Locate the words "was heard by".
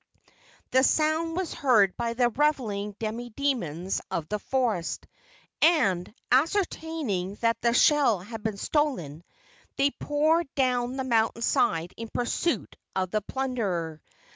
1.37-2.13